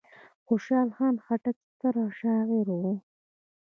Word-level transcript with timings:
خوشحال 0.45 0.89
خان 0.95 1.15
خټک 1.25 1.57
ستر 1.69 1.95
شاعر 2.19 2.67
و. 2.79 2.81